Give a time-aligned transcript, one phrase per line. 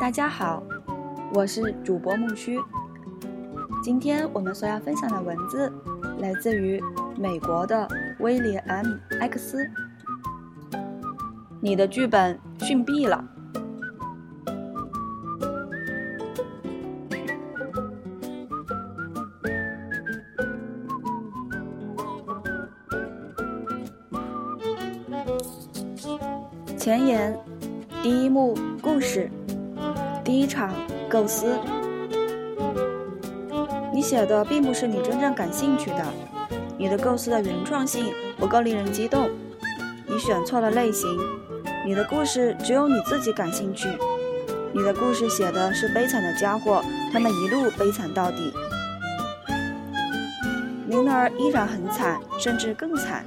[0.00, 0.62] 大家好，
[1.32, 2.58] 我是主播木须。
[3.82, 5.72] 今天我们所要分享的文字
[6.18, 6.82] 来自于
[7.16, 8.98] 美国的威廉 M.
[9.20, 9.70] X。
[11.60, 13.35] 你的剧本逊毙了。
[31.26, 31.58] 思。
[33.92, 36.04] 你写的并不是你真正感兴趣的，
[36.76, 39.30] 你的构思的原创性不够令人激动，
[40.06, 41.18] 你选错了类型，
[41.84, 43.88] 你的故事只有你自己感兴趣，
[44.72, 48.52] 你的故事写的是悲惨的家伙，他们一路悲惨到底。
[50.88, 53.24] 灵儿依然很惨，甚至更惨，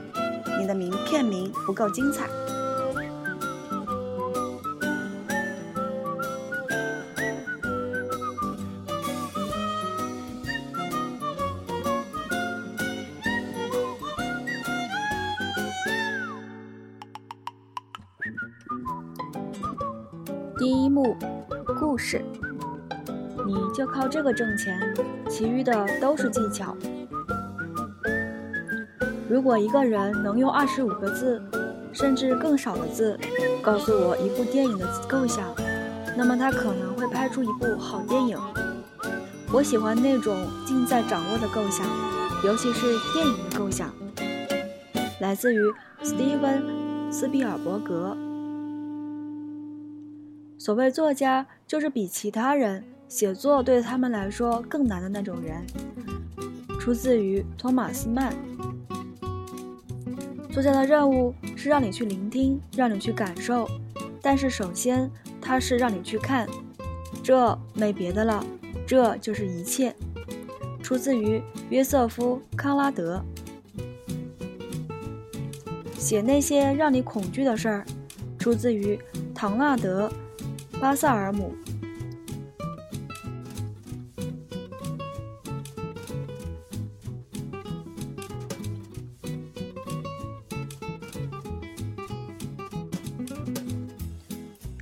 [0.60, 2.28] 你的名片名不够精彩。
[24.20, 24.78] 这个挣钱，
[25.30, 26.76] 其余的都是技巧。
[29.30, 31.42] 如果一个人能用二十五个字，
[31.94, 33.18] 甚至更少的字，
[33.62, 35.46] 告诉我一部电影的构想，
[36.18, 38.38] 那么他可能会拍出一部好电影。
[39.54, 41.88] 我喜欢那种尽在掌握的构想，
[42.44, 43.90] 尤其是电影的构想。
[45.22, 45.62] 来自于
[46.04, 46.62] 斯蒂芬·
[47.10, 48.18] 斯皮尔伯格。
[50.58, 55.66] 所谓作家，就是比其他人写作对他们来说更难的那种人。
[56.80, 58.34] 出自于托马斯曼。
[60.54, 63.68] 作家的任务是让你去聆听，让你去感受，
[64.22, 65.10] 但是首先
[65.42, 66.48] 他是让你去看，
[67.24, 68.46] 这没别的了，
[68.86, 69.94] 这就是一切。
[70.82, 73.24] 出自于约瑟夫·康拉德。
[75.98, 77.86] 写那些让你恐惧的事儿，
[78.38, 79.00] 出自于
[79.34, 80.12] 唐纳德。
[80.80, 81.54] 巴塞尔姆。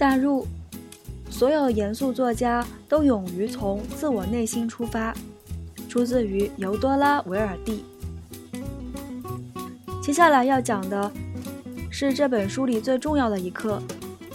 [0.08, 0.48] 代入：
[1.30, 5.14] 所有严肃作家都勇于从自我内心出发。
[5.90, 7.84] 出自于尤多拉·维尔蒂。
[10.02, 11.12] 接下来要讲的
[11.92, 13.82] 是这本书里最重要的一课。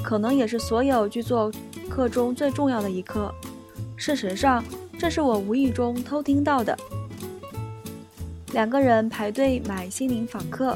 [0.03, 1.51] 可能也是所有剧作
[1.89, 3.33] 课中最重要的一课。
[3.97, 4.63] 事实上，
[4.99, 6.77] 这是我无意中偷听到的。
[8.53, 10.75] 两个人排队买《心灵访客》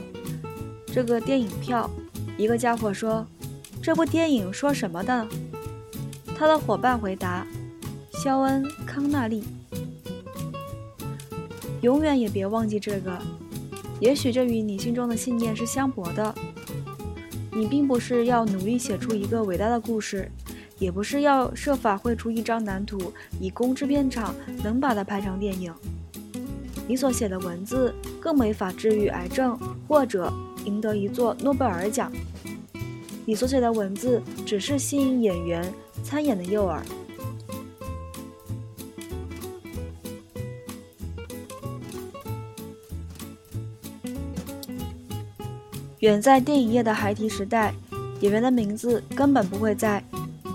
[0.86, 1.90] 这个电影票，
[2.38, 3.26] 一个家伙说
[3.86, 5.28] ：“这部电影说什么的？”
[6.36, 7.46] 他的伙伴回答
[8.20, 9.44] ：“肖恩·康纳利。”
[11.82, 13.16] 永远也别忘记这个。
[14.00, 16.34] 也许这与你心中的信念是相悖的。
[17.52, 20.28] 你并不是要努力写出一个伟大的故事，
[20.80, 25.72] 也不是要设法绘出一张蓝图以供制片厂能把它拍成电影。
[26.88, 30.32] 你所写的文字更没法治愈癌症，或者
[30.64, 32.10] 赢得一座诺贝尔奖。
[33.28, 36.80] 你所写的文字只是吸引演员参演的诱饵。
[45.98, 47.74] 远在电影业的孩提时代，
[48.20, 50.00] 演员的名字根本不会在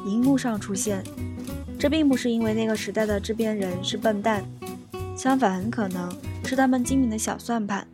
[0.06, 1.04] 荧幕上出现。
[1.78, 4.46] 这并不是因为那个时代的制片人是笨蛋，
[5.18, 6.10] 相反，很可能
[6.46, 7.86] 是他们精明的小算盘。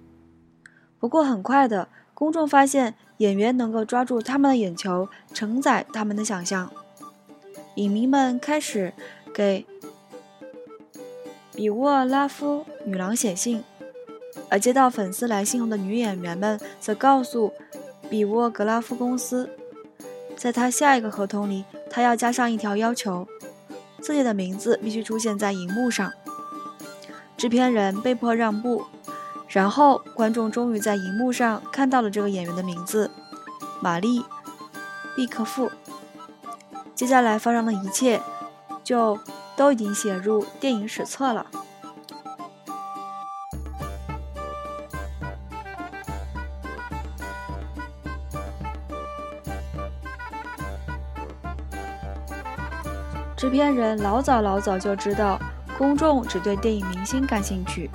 [0.99, 6.72] 不过，很快的，公众发现演员能够抓住他们的眼球，承载他们的想象。
[7.75, 8.91] 影迷们开始
[9.31, 9.63] 给
[11.53, 13.63] 比沃拉夫女郎写信。
[14.50, 17.53] 而接到粉丝来信后的女演员们则告诉
[18.09, 19.47] 比沃格拉夫公司，
[20.36, 23.27] 在他下一个合同里，他要加上一条要求：
[24.01, 26.12] 自己的名字必须出现在荧幕上。
[27.38, 28.86] 制片人被迫让步，
[29.47, 33.09] 然后观众终于在荧幕上看到了这个演员的名字——
[33.81, 34.19] 玛丽·
[35.15, 35.71] 毕克夫。
[36.94, 38.21] 接下来发生的一切，
[38.83, 39.17] 就
[39.55, 41.45] 都已经写入电影史册了。
[53.35, 55.39] 制片人老早老早就知道，
[55.77, 57.89] 公众只对电影明星感兴趣，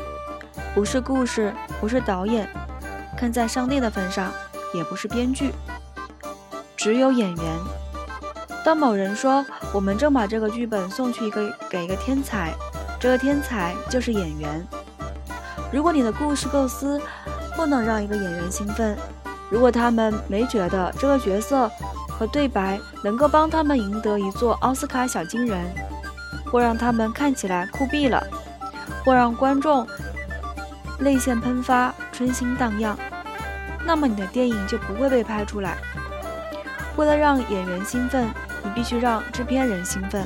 [0.75, 2.49] 不是故事，不是导演。
[3.17, 4.33] 看在上帝的份上，
[4.73, 5.53] 也不是编剧，
[6.77, 7.45] 只有演员。
[8.65, 12.53] 当某人说我们正把这个剧本送去一个给一个天才，
[12.99, 14.67] 这个天才就是演员。
[15.71, 17.01] 如果你的故事构思
[17.55, 18.97] 不能让一个演员兴奋，
[19.51, 21.71] 如果他们没觉得这个角色
[22.09, 25.61] 和对白能够帮他们赢得一座奥斯卡小金人，
[26.47, 28.27] 或让他们看起来酷毙了，
[29.05, 29.87] 或让观众
[31.03, 32.97] 泪腺喷发、春心荡漾，
[33.85, 35.77] 那么你的电影就不会被拍出来。
[36.97, 38.29] 为了让演员兴奋。
[38.65, 40.25] 你必须让制片人兴奋，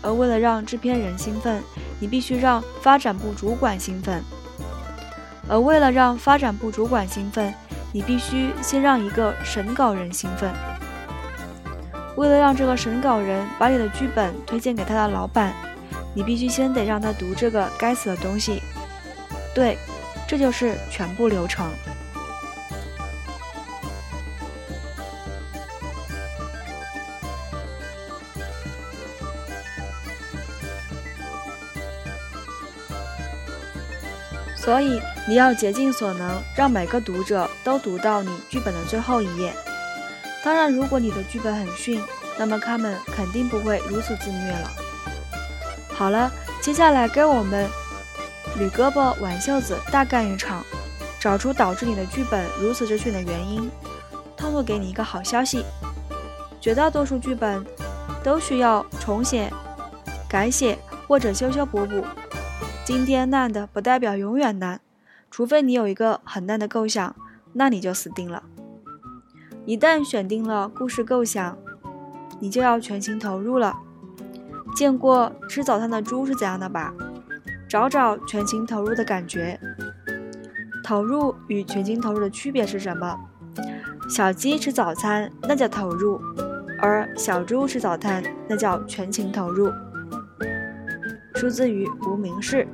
[0.00, 1.62] 而为了让制片人兴奋，
[2.00, 4.24] 你必须让发展部主管兴奋，
[5.46, 7.52] 而为了让发展部主管兴奋，
[7.92, 10.50] 你必须先让一个审稿人兴奋。
[12.16, 15.52] 为了让这个审稿人把你的剧本推荐给他的老板，
[16.14, 18.62] 你必须先得让他读这个该死的东西。
[19.56, 19.78] 对，
[20.28, 21.72] 这就是全部流程。
[34.54, 39.54] 所以你要竭尽所能，让每个读者都读到你剧本的最后一页。
[40.44, 42.02] 当然，如果你的剧本很逊，
[42.36, 44.70] 那么他们肯定不会如此自虐了。
[45.94, 46.30] 好了，
[46.60, 47.66] 接下来给我们
[48.58, 50.64] 捋胳膊挽袖子大干一场，
[51.20, 53.70] 找出导致你的剧本如此之逊的原因。
[54.36, 55.64] 透露给你一个好消息：
[56.60, 57.64] 绝大多数剧本
[58.22, 59.52] 都需要重写、
[60.28, 62.04] 改写或者修修补补。
[62.84, 64.80] 今天烂的不代表永远烂，
[65.30, 67.14] 除非你有一个很烂的构想，
[67.52, 68.42] 那你就死定了。
[69.64, 71.58] 一旦选定了故事构想，
[72.38, 73.76] 你就要全情投入了。
[74.74, 76.94] 见过吃早餐的猪是怎样的吧？
[77.68, 79.58] 找找全情投入的感觉。
[80.84, 83.18] 投入与全情投入的区别是什么？
[84.08, 86.20] 小鸡吃早餐那叫投入，
[86.80, 89.70] 而小猪吃早餐那叫全情投入。
[91.34, 92.66] 出自于无名氏，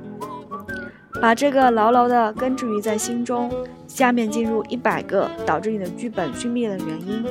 [1.19, 3.51] 把这个牢牢地根植于在心中。
[3.85, 7.25] 下面进入一百个导致你的剧本逊灭的原因，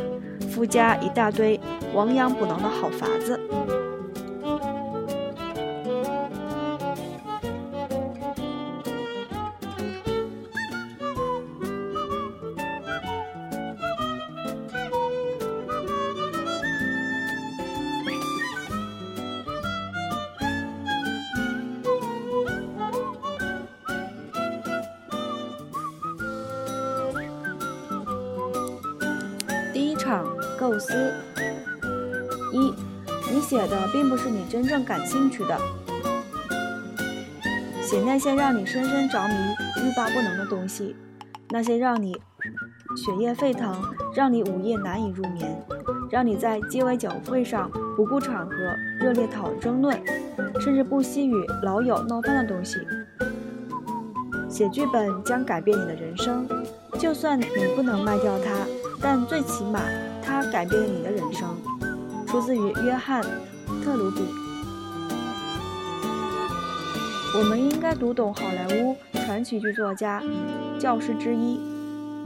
[0.51, 1.59] 附加一大堆
[1.93, 3.41] 亡羊补牢的好法子。
[30.63, 31.13] 构思
[32.53, 32.73] 一，
[33.33, 35.59] 你写的并不是你真正感兴趣的，
[37.83, 39.35] 写那些让你深深着迷、
[39.83, 40.95] 欲罢不能的东西，
[41.51, 42.17] 那些让你
[42.97, 43.75] 血液沸腾、
[44.15, 45.61] 让你午夜难以入眠、
[46.09, 48.55] 让你在鸡尾酒会上不顾场合
[49.01, 50.01] 热烈讨争论，
[50.61, 52.79] 甚至不惜与老友闹翻的东西。
[54.49, 56.47] 写剧本将改变你的人生，
[57.01, 58.53] 就算你不能卖掉它，
[59.01, 59.81] 但最起码。
[60.53, 61.57] 改变你的人生，
[62.27, 63.23] 出自于约翰·
[63.83, 64.21] 特鲁比。
[67.39, 70.23] 我们应该读懂好莱坞传奇剧作家
[70.79, 71.59] 教师之一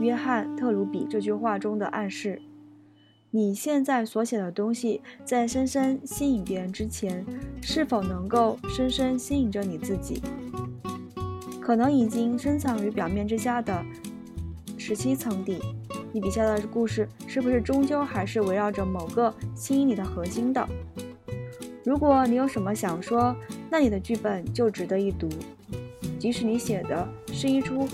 [0.01, 2.41] 约翰·特鲁比这句话中的暗示：
[3.31, 7.25] 你现在所写的东西，在深深吸引别人之前，
[7.61, 10.21] 是否能够深深吸引着你自己？
[11.61, 13.85] 可能已经深藏于表面之下的
[14.77, 15.61] 十七层底。
[16.13, 20.67] 你笔下的故事是不是终究还是围绕着某个吸引你的核心的？
[21.83, 23.35] 如果你有什么想说，
[23.69, 25.29] 那你的剧本就值得一读，
[26.19, 27.87] 即使你写的是一出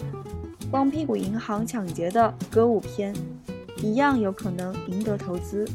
[0.71, 3.13] 光屁股银行抢劫的歌舞片，
[3.77, 5.67] 一样有可能赢得投资。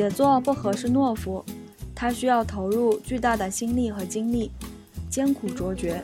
[0.00, 1.44] 写作不合适懦夫，
[1.94, 4.50] 他需要投入巨大的心力和精力，
[5.10, 6.02] 艰苦卓绝。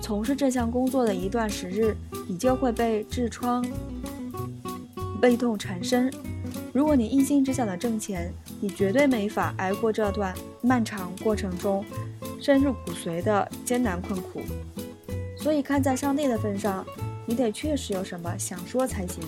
[0.00, 1.96] 从事这项工作的一段时日，
[2.28, 3.66] 你就会被痔疮、
[5.20, 6.08] 背痛缠身。
[6.72, 11.84] 如果你一心只想着挣钱，你绝对没法挨过这段漫长过程中
[12.40, 14.40] 深入骨髓的艰难困苦。
[15.36, 16.86] 所以，看在上帝的份上，
[17.26, 19.20] 你得确实有什么想说才行。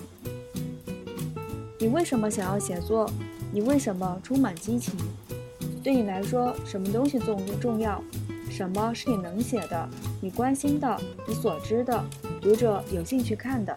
[1.81, 3.11] 你为什么想要写作？
[3.55, 4.95] 你为什么充满激情？
[5.85, 8.03] 对你来说，什么东西重重要？
[8.51, 9.89] 什么是你能写的、
[10.23, 12.03] 你关心的、你所知的、
[12.41, 13.77] 读者有兴趣看的？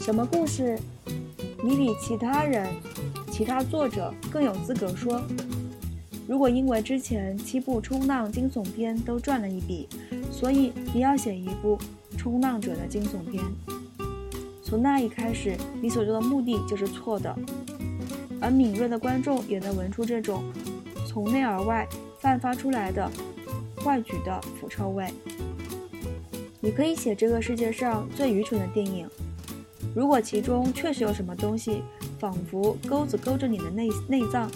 [0.00, 0.78] 什么故事，
[1.62, 2.66] 你比其他人、
[3.30, 5.22] 其他作者更有资格说。
[6.26, 9.86] 如果因为之前七部冲浪惊悚片都赚了一笔，
[10.30, 11.78] 所以你要写一部
[12.16, 13.44] 冲浪者的惊悚片，
[14.62, 17.34] 从那一开始，你所做的目的就是错的。
[18.40, 20.44] 而敏锐的观众也能闻出这种
[21.06, 21.86] 从内而外
[22.20, 23.10] 散发出来的
[23.82, 25.06] 坏举的腐臭味。
[26.60, 29.08] 你可以写这个世界上最愚蠢的电影，
[29.94, 31.82] 如果其中确实有什么东西，
[32.18, 34.50] 仿佛钩子勾着你的内内脏。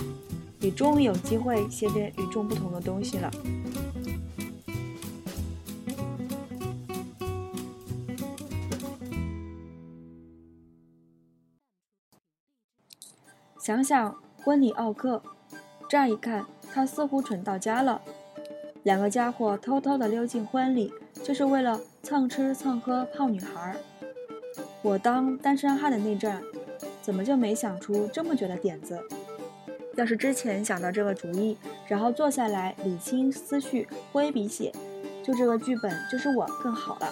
[0.58, 3.30] 你终于有机会写点与众不同的东西了。
[13.62, 15.22] 想想婚礼奥克，
[15.88, 18.02] 乍一看他似乎蠢到家了。
[18.82, 20.92] 两个家伙偷偷的溜进婚礼，
[21.22, 23.76] 就是为了蹭吃蹭喝泡女孩。
[24.82, 26.42] 我当单身汉的那阵，
[27.00, 28.98] 怎么就没想出这么绝的点子？
[29.94, 34.72] 要是之前想到这个主意，然后坐下来理清思绪，挥笔写，
[35.22, 37.08] 就这个剧本就是我更好了。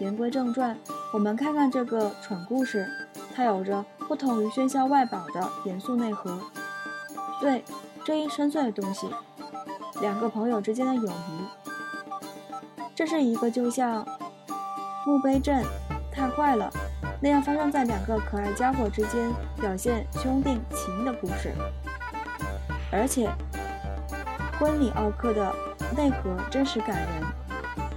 [0.00, 0.76] 言归正传，
[1.12, 2.88] 我们看看这个蠢故事，
[3.34, 6.38] 它有着不同于喧嚣外表的严肃内核。
[7.40, 7.64] 对，
[8.04, 9.08] 这一深邃的东西，
[10.00, 11.46] 两个朋友之间的友谊，
[12.94, 14.06] 这是一个就像
[15.06, 15.64] 墓碑镇
[16.12, 16.70] 太坏了。
[17.20, 21.52] 那样发生在两个可爱家伙之间，表现兄弟情的故事。
[22.90, 23.30] 而且，
[24.58, 25.54] 婚礼奥克的
[25.96, 27.08] 内核真实感人，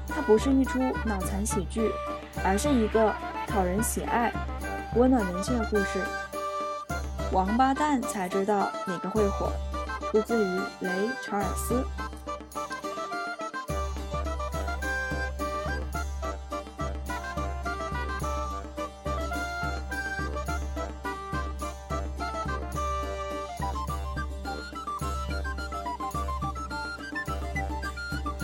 [0.08, 1.92] 它不是一出脑残喜剧，
[2.44, 3.12] 而是一个
[3.48, 4.32] 讨人喜爱、
[4.96, 6.02] 温暖人心的故事。
[7.32, 9.52] 王八蛋才知道哪个会火，
[10.10, 10.90] 出自于雷·
[11.22, 11.86] 查尔斯。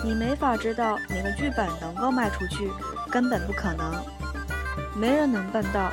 [0.04, 2.70] 你没法知道哪个剧本能够卖出去，
[3.10, 3.94] 根本不可能。
[4.94, 5.90] 没人能办到。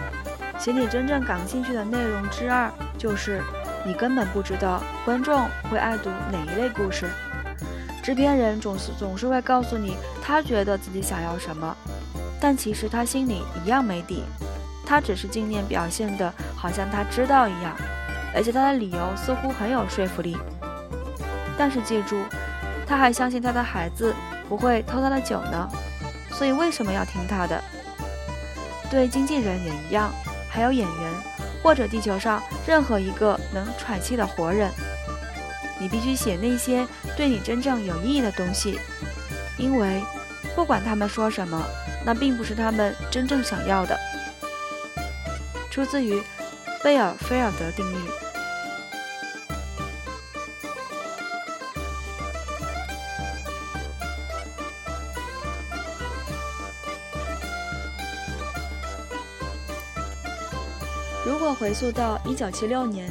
[0.69, 3.41] 写你真正感兴趣的内容之二，就是
[3.87, 7.09] 你根本不知道观众会爱读哪一类故事。
[8.03, 11.75] 制片人总是总是会告诉你他觉得自己想要什么，
[12.39, 14.23] 但其实他心里一样没底。
[14.85, 17.75] 他只是尽量表现的好像他知道一样，
[18.35, 20.37] 而且他的理由似乎很有说服力。
[21.57, 22.23] 但是记住。
[22.87, 24.15] 他还相信他的孩子
[24.51, 25.67] 不会偷他的酒呢，
[26.31, 27.59] 所以为什么要听他的？
[28.91, 30.11] 对经纪人也一样，
[30.59, 31.13] 还有演员
[31.63, 34.73] 或者地球上任何一个能喘气的活人，
[35.79, 36.85] 你必须写那些
[37.17, 38.77] 对你真正有意义的东西，
[39.57, 40.03] 因为
[40.57, 41.65] 不管他们说什么，
[42.05, 43.97] 那并不是他们真正想要的。
[45.71, 46.21] 出自于
[46.83, 47.97] 贝尔菲尔德定律。
[61.69, 63.11] 回溯到一九七六年，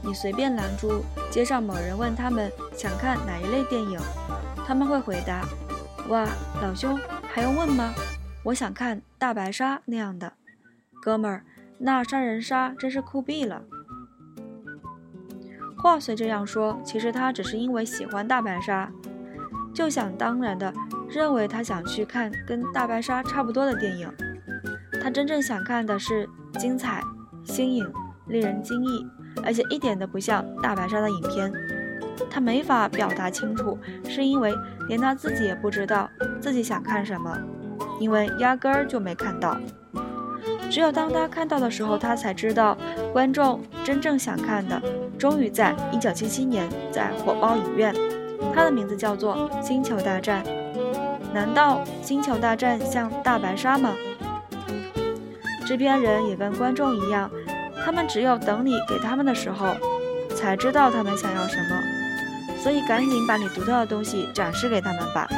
[0.00, 3.98] 你随便拦住街上某人，问他们想看哪一类电影，
[4.64, 5.44] 他们会回答
[6.08, 6.24] ：“哇，
[6.62, 6.96] 老兄，
[7.34, 7.92] 还用问吗？
[8.44, 10.34] 我想看大白鲨那样的，
[11.02, 11.42] 哥们儿，
[11.78, 13.64] 那杀人鲨真是酷毙了。”
[15.76, 18.88] 话虽这样说，其实他只是因为喜欢大白鲨，
[19.74, 20.72] 就想当然的
[21.08, 24.08] 认为他想去看跟大白鲨差不多的电影。
[25.02, 27.02] 他真正想看的是精彩。
[27.46, 27.90] 新颖，
[28.26, 29.06] 令人惊异，
[29.42, 31.52] 而且一点都不像大白鲨的影片。
[32.28, 34.52] 他没法表达清楚，是因为
[34.88, 36.08] 连他自己也不知道
[36.40, 37.36] 自己想看什么，
[38.00, 39.56] 因为压根儿就没看到。
[40.68, 42.76] 只有当他看到的时候，他才知道
[43.12, 44.82] 观众真正想看的，
[45.16, 47.94] 终于在1977年在火爆影院。
[48.54, 50.44] 它的名字叫做《星球大战》。
[51.32, 53.92] 难道《星球大战》像大白鲨吗？
[55.66, 57.28] 制片人也跟观众一样，
[57.84, 59.74] 他们只有等你给他们的时候，
[60.36, 61.76] 才知道他们想要什么。
[62.62, 65.28] 所以赶紧把你独特的东西展示给他们吧。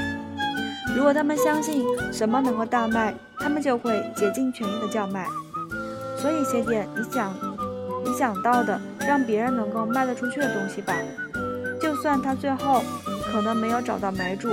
[0.94, 5.26] 如果他们相信什么能够大卖，他们就会竭尽全力的叫卖。
[6.16, 7.34] 所以写点你想
[8.04, 10.94] 你想到的，让别人能够卖得出去的东西吧。
[11.80, 12.82] 就算他最后
[13.30, 14.48] 可能没有找到买主，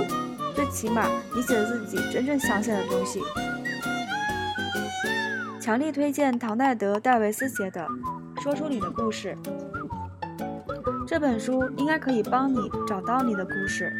[0.54, 3.22] 最起码你写了自己真正想写的东西。
[5.66, 7.88] 强力推荐唐奈德·戴维斯写的
[8.40, 9.36] 《说出你的故事》
[11.08, 13.92] 这本书，应该可以帮你找到你的故事。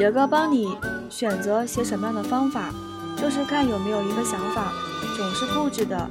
[0.00, 0.76] 有个帮你
[1.08, 2.74] 选择写什么样的方法，
[3.16, 4.72] 就是看有没有一个想法
[5.16, 6.10] 总是固执的，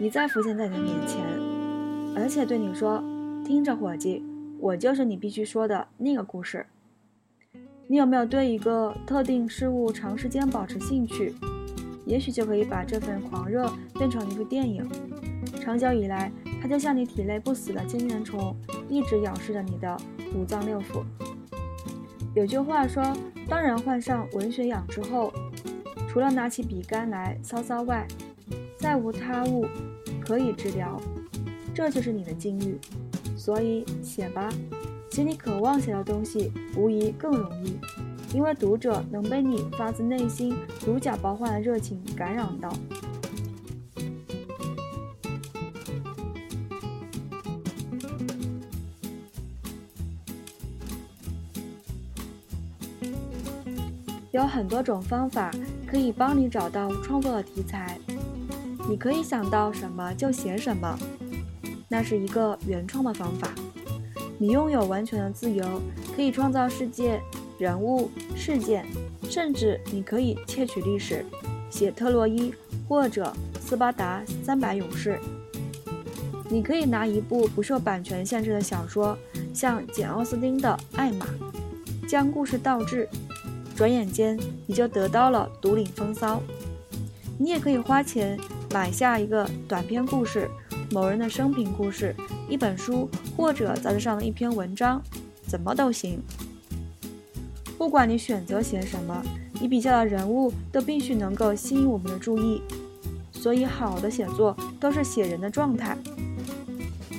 [0.00, 1.22] 一再浮现在你面前，
[2.16, 3.04] 而且对你说
[3.44, 4.24] ：“听着，伙计，
[4.58, 6.64] 我就是你必须说的那个故事。”
[7.86, 11.34] 你有没有对一个特定事物长时间保持兴趣？
[12.06, 14.88] 也许就可以把这份狂热变成一部电影。
[15.60, 18.56] 长久以来，它就像你体内不死的千年虫，
[18.88, 19.94] 一直咬噬着你的
[20.34, 21.04] 五脏六腑。
[22.34, 23.04] 有句话说，
[23.46, 25.30] 当人患上文学痒之后，
[26.08, 28.08] 除了拿起笔杆来搔搔外，
[28.78, 29.66] 再无他物
[30.30, 30.96] 可以治疗。
[31.74, 32.78] 这就是你的境遇，
[33.36, 34.48] 所以写吧，
[35.10, 37.76] 写你渴望写的东西，无疑更容易，
[38.32, 40.54] 因为读者能被你发自内心、
[40.86, 42.72] 如假包换的热情感染到。
[54.30, 55.50] 有很多种方法
[55.88, 57.98] 可以帮你找到创作的题材，
[58.88, 60.98] 你可以想到什么就写什么，
[61.88, 63.48] 那是一个原创的方法。
[64.38, 65.64] 你拥有完全的自由，
[66.16, 67.20] 可以创造世界、
[67.58, 68.86] 人物、事件，
[69.28, 71.24] 甚至你可以窃取历史，
[71.70, 72.52] 写特洛伊
[72.88, 75.20] 或者斯巴达三百勇士。
[76.48, 79.16] 你可以拿一部不受版权限制的小说，
[79.54, 81.26] 像简·奥斯汀的《艾玛》，
[82.08, 83.08] 将故事倒置。
[83.76, 86.42] 转眼间，你就得到了独领风骚。
[87.38, 88.38] 你也可以花钱
[88.72, 90.48] 买下一个短篇故事、
[90.90, 92.14] 某人的生平故事、
[92.48, 95.02] 一本书或者杂志上的一篇文章，
[95.46, 96.22] 怎么都行。
[97.76, 99.22] 不管你选择写什么，
[99.60, 102.62] 你笔下的人物都必须能够吸引我们的注意。
[103.32, 105.96] 所以，好的写作都是写人的状态。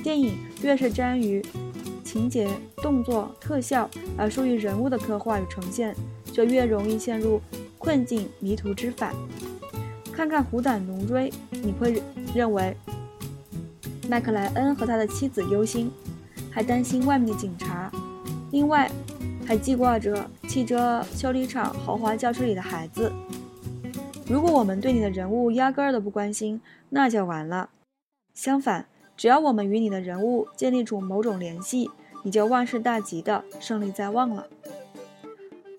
[0.02, 1.44] 电影越是沾于
[2.02, 5.94] 情节、动作、特效，而疏于人物的刻画与呈现。
[6.32, 7.38] 就越容易陷入
[7.76, 9.14] 困境迷途知返。
[10.12, 12.02] 看看《虎胆龙威》，你会
[12.34, 12.76] 认为
[14.08, 15.90] 麦克莱恩和他的妻子忧心，
[16.50, 17.90] 还担心外面的警察，
[18.50, 18.90] 另外
[19.46, 23.10] 还记挂着汽车修理厂豪华轿车里的孩子。
[24.28, 27.70] 如果我们对你的人物压根儿都不关心，那就完了。
[28.34, 31.90] 相反，只要我们与你的人物建立出某种联系，
[32.22, 34.46] 你就万事大吉的胜利在望了。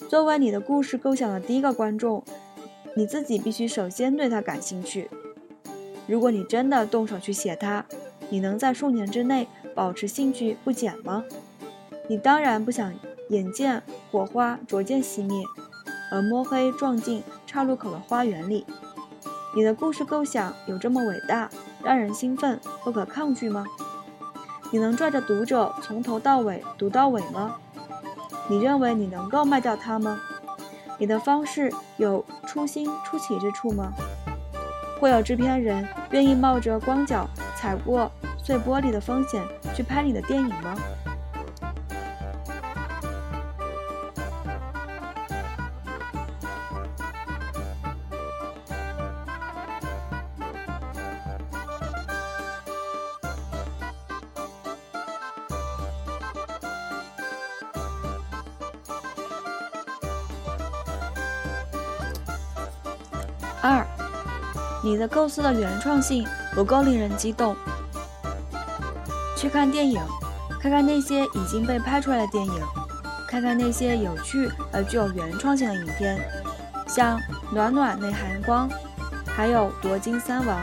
[0.10, 2.24] 作为你的故事构想的第一个观众，
[2.96, 5.10] 你自己必须首先对他感兴趣。
[6.06, 7.86] 如果你真的动手去写它，
[8.30, 11.24] 你能在数年之内保持兴趣不减吗？
[12.08, 12.94] 你当然不想
[13.30, 15.44] 眼见火花逐渐熄灭，
[16.12, 18.66] 而摸黑撞进岔路口的花园里。
[19.56, 21.50] 你的故事构想有这么伟大，
[21.84, 23.66] 让人兴奋不可抗拒吗？
[24.72, 27.56] 你能拽着读者从头到尾读到尾吗？
[28.50, 30.20] 你认为你能够卖掉它吗？
[30.98, 33.92] 你的方式有出新出奇之处吗？
[35.00, 37.28] 会有制片人愿意冒着光脚
[37.58, 39.44] 踩过碎玻璃的风险
[39.76, 40.76] 去拍你的电影吗？
[64.94, 67.56] 你的构思的原创性不够令人激动。
[69.36, 70.00] 去看电影，
[70.62, 72.62] 看看那些已经被拍出来的电影，
[73.28, 76.24] 看看那些有趣而具有原创性的影片，
[76.86, 77.18] 像
[77.52, 78.70] 《暖暖内含光》，
[79.36, 80.56] 还有《夺金三王》。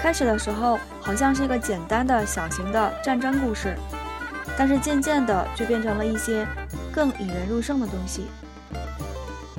[0.00, 3.76] 开始的时候好像是一个简单的小型的战争故事，
[4.56, 6.46] 但是渐渐的就变成了一些
[6.92, 8.28] 更引人入胜的东西。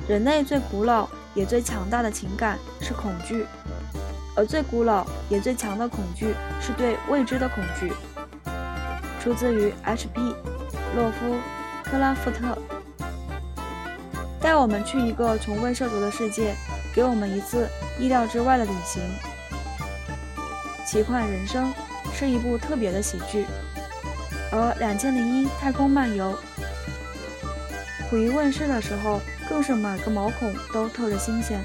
[0.08, 1.06] 人类最古老。
[1.36, 3.44] 也最强大的情感是恐惧，
[4.36, 7.92] 而最古老也最强的恐惧是对未知的恐惧。
[9.20, 10.20] 出自于 H.P.
[10.94, 11.36] 洛夫
[11.82, 12.56] 克拉夫特。
[14.40, 16.54] 带我们去一个从未涉足的世界，
[16.94, 17.68] 给我们一次
[17.98, 19.02] 意料之外的旅行。
[20.86, 21.72] 奇幻人生
[22.14, 23.46] 是一部特别的喜剧，
[24.52, 26.32] 而《两千零一太空漫游》
[28.10, 29.20] 溥仪问世的时候。
[29.48, 31.60] 更是每个毛孔都透着新鲜。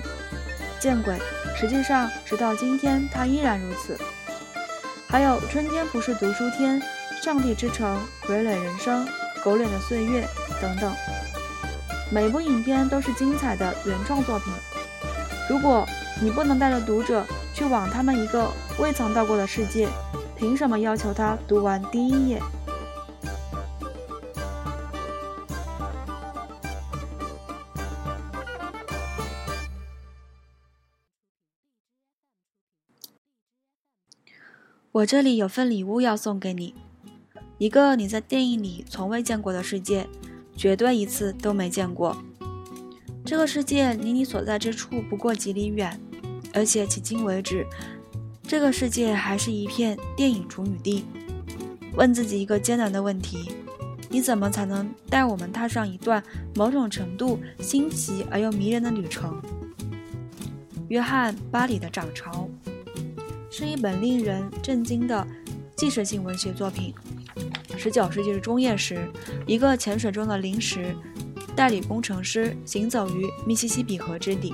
[0.79, 1.17] 见鬼！
[1.55, 3.97] 实际上，直到今天，它依然如此。
[5.07, 6.81] 还有《春天不是读书天》
[7.23, 7.99] 《上帝之城》
[8.31, 9.05] 《傀儡人生》
[9.43, 10.25] 《狗脸的岁月》
[10.61, 10.91] 等等，
[12.11, 14.53] 每部影片都是精彩的原创作品。
[15.49, 15.85] 如果
[16.21, 19.87] 你不能带着读者去往他们一个未曾到过的世界，
[20.37, 22.41] 凭什么要求他读完第一页？
[34.93, 36.75] 我这里有份礼物要送给你，
[37.57, 40.05] 一个你在电影里从未见过的世界，
[40.53, 42.17] 绝对一次都没见过。
[43.23, 45.97] 这个世界离你所在之处不过几里远，
[46.53, 47.65] 而且迄今为止，
[48.43, 51.05] 这个世界还是一片电影处女地。
[51.93, 53.49] 问自己一个艰难的问题：
[54.09, 56.21] 你怎么才能带我们踏上一段
[56.53, 59.41] 某种程度新奇而又迷人的旅程？
[60.89, 62.49] 约翰·巴里的《涨潮》。
[63.51, 65.27] 是一本令人震惊的
[65.75, 66.93] 纪实性文学作品。
[67.77, 69.11] 十九世纪中叶时，
[69.45, 70.95] 一个潜水中的临时
[71.53, 74.53] 代理工程师行走于密西西比河之底。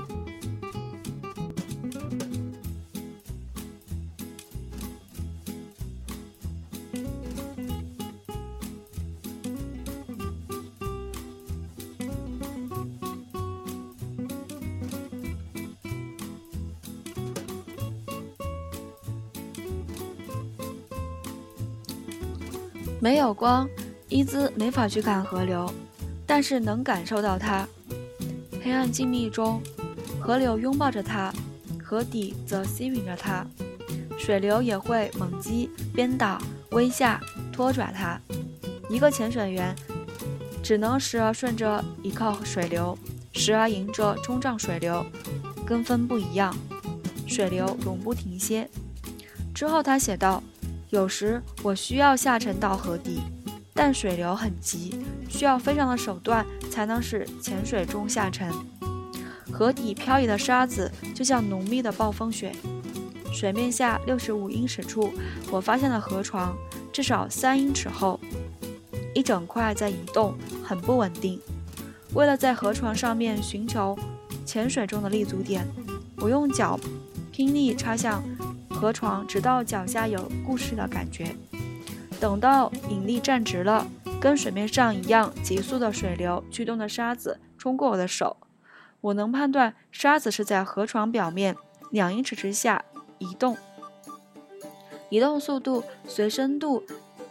[23.28, 23.68] 有光，
[24.08, 25.70] 伊兹没法去看河流，
[26.26, 27.68] 但是能感受到它。
[28.64, 29.62] 黑暗静谧中，
[30.22, 31.34] 河流拥抱着它，
[31.84, 33.46] 河底则吸引着它。
[34.18, 37.20] 水流也会猛击、鞭打、威吓、
[37.52, 38.18] 拖拽它。
[38.90, 39.76] 一个潜水员
[40.64, 42.98] 只能时而顺着依靠水流，
[43.34, 45.06] 时而迎着冲撞水流，
[45.66, 46.56] 跟风不一样，
[47.28, 48.70] 水流永不停歇。
[49.54, 50.42] 之后他写道。
[50.90, 53.20] 有时我需要下沉到河底，
[53.74, 58.50] 但水流很急，需要非常的手段才能使潜水中下沉。
[59.52, 62.54] 河底漂移的沙子就像浓密的暴风雪。
[63.34, 65.12] 水面下六十五英尺处，
[65.52, 66.56] 我发现了河床，
[66.94, 68.18] 至少三英尺厚，
[69.14, 71.40] 一整块在移动，很不稳定。
[72.14, 73.98] 为了在河床上面寻求
[74.46, 75.68] 潜水中的立足点，
[76.16, 76.80] 我用脚
[77.32, 78.24] 拼力插向。
[78.78, 81.36] 河床直到脚下有故事的感觉，
[82.20, 83.88] 等到引力站直了，
[84.22, 88.38] 跟水面上一样急速的水流驱动的沙子冲过我的手，
[89.02, 91.56] 我能判断沙子是在河床表面
[91.90, 92.86] 两英尺之下
[93.18, 93.58] 移动，
[95.10, 96.84] 移动速度随深度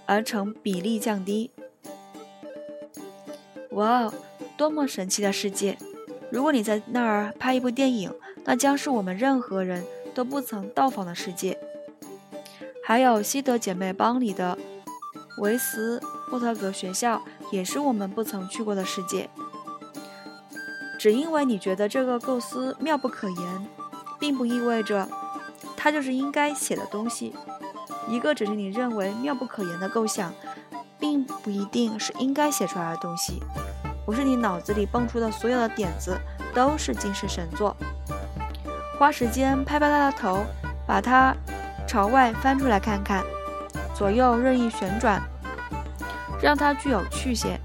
[0.05, 1.53] 而成比例降低。
[3.71, 4.15] 哇哦，
[4.57, 5.79] 多么神奇的世界！
[6.29, 8.13] 如果你在那儿拍一部电影，
[8.45, 9.85] 那将是我们任何人。
[10.17, 11.59] 都不曾到访的世界，
[12.83, 14.57] 还有西德姐妹帮里的
[15.43, 16.01] 维斯
[16.31, 19.29] 霍特格学校，也是我们不曾去过的世界。
[20.99, 23.67] 只因为你觉得这个构思妙不可言，
[24.19, 25.07] 并不意味着
[25.77, 27.35] 它就是应该写的东西。
[28.09, 30.33] 一个只是你认为妙不可言的构想，
[30.99, 33.43] 并不一定是应该写出来的东西。
[34.07, 36.19] 不是你脑子里蹦出的所有的点子
[36.55, 37.77] 都是惊世神作。
[38.99, 40.45] 花时间拍拍他的头，
[40.87, 41.35] 把他
[41.87, 43.23] 朝外翻出来看看，
[43.95, 45.23] 左右任意旋转，
[46.41, 47.61] 让他具有趣些。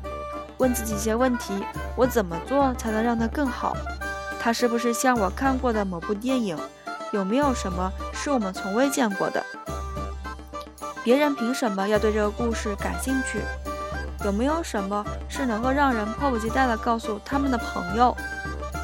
[0.57, 1.65] 问自己一些问题：
[1.95, 3.75] 我怎么做才能让他更好？
[4.39, 6.57] 他是不是像我看过的某部电影？
[7.11, 9.43] 有没有什么是我们从未见过的？
[11.03, 13.39] 别人凭什么要对这个故事感兴趣？
[14.23, 18.15] 有没有什么是能够让人迫不及待地告诉他们的朋友？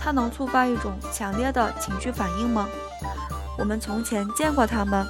[0.07, 2.65] 它能触发一种强烈的情绪反应吗？
[3.57, 5.05] 我们从前见过它们。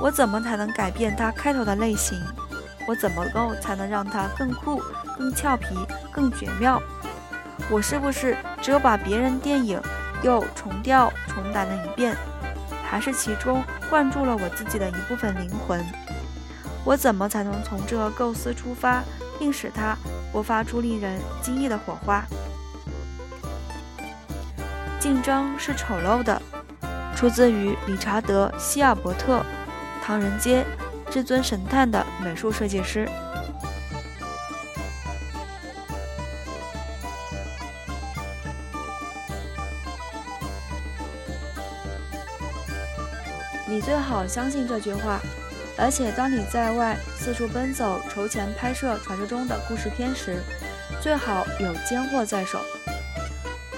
[0.00, 2.20] 我怎么才能改变它开头的类型？
[2.88, 4.82] 我怎么够才能让它更酷、
[5.16, 5.68] 更俏皮、
[6.10, 6.82] 更绝妙？
[7.70, 9.80] 我是不是只有把别人电影
[10.24, 12.16] 又重调重打了一遍，
[12.90, 15.80] 还是其中灌注了我自己的一部分灵魂？
[16.84, 19.00] 我怎么才能从这个构思出发，
[19.38, 19.96] 并使它
[20.32, 22.24] 勃发出令人惊异的火花？
[25.00, 26.40] 竞争是丑陋的，
[27.14, 29.38] 出自于理查德·希尔伯特，
[30.02, 30.64] 《唐人街
[31.10, 33.08] 至尊神探》的美术设计师。
[43.66, 45.20] 你最好相信这句话，
[45.76, 50.42] 而且当你在外四处奔走筹钱拍摄传说中的故事片时，
[51.00, 52.58] 最好有奸货在手。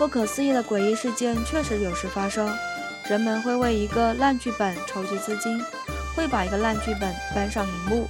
[0.01, 2.51] 不可思议的诡异事件确实有时发生，
[3.11, 5.63] 人们会为一个烂剧本筹集资金，
[6.17, 8.09] 会把一个烂剧本搬上荧幕，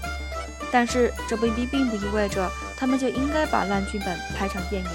[0.71, 4.89] 但是这未必并不意味着他们就应该把烂剧本拍成电影。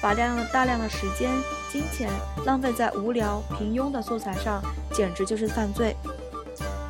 [0.00, 1.30] 把大量的大量的时间、
[1.70, 2.10] 金钱
[2.46, 4.62] 浪费在无聊、平庸的素材上，
[4.94, 5.94] 简直就是犯罪。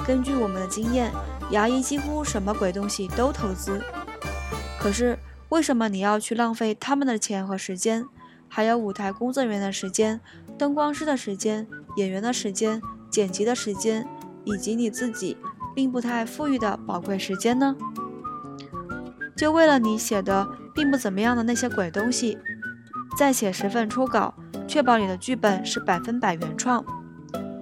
[0.06, 1.10] 根据我们的经验，
[1.50, 3.82] 牙医几乎什么鬼东西都投资，
[4.78, 5.18] 可是
[5.48, 8.06] 为什么你要去浪费他们的钱和时间？
[8.52, 10.20] 还有舞台工作人员的时间、
[10.58, 14.06] 灯光师的时间、演员的时间、剪辑的时间，
[14.44, 15.36] 以及你自己
[15.74, 17.76] 并不太富裕的宝贵时间呢？
[19.36, 22.36] 就为了你写的并不怎么样的那些鬼东西，
[23.16, 24.34] 再写十份初稿，
[24.66, 26.84] 确保你的剧本是百分百原创、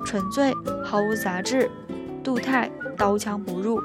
[0.05, 1.71] 纯粹、毫无杂质、
[2.25, 3.81] 镀态、刀枪不入。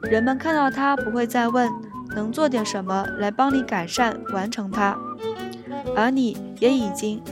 [0.00, 1.70] 人们看到它不会再问
[2.14, 4.96] 能做点什么来帮你改善完成它，
[5.96, 7.22] 而你也已经，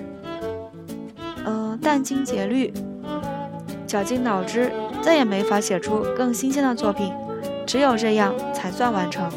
[1.45, 2.73] 呃，殚精竭虑。
[3.87, 4.71] 绞尽脑汁，
[5.03, 7.13] 再也没法写出更新鲜的作品，
[7.67, 9.29] 只有这样才算完成。